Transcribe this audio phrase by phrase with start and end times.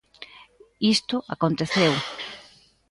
[0.95, 1.93] Isto aconteceu.